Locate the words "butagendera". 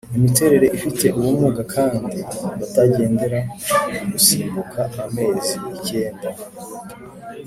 2.57-3.39